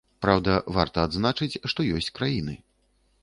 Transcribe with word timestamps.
Праўда, 0.25 0.55
варта 0.77 1.03
адзначыць, 1.09 1.59
што 1.73 1.87
ёсць 1.99 2.09
краіны. 2.17 2.57